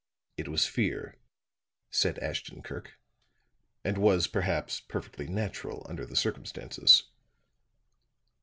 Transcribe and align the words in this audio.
"It 0.35 0.47
was 0.47 0.65
fear," 0.65 1.15
said 1.91 2.17
Ashton 2.17 2.63
Kirk, 2.63 2.97
"and 3.83 3.99
was, 3.99 4.25
perhaps, 4.25 4.79
perfectly 4.79 5.27
natural 5.27 5.85
under 5.87 6.07
the 6.07 6.15
circumstances." 6.15 7.03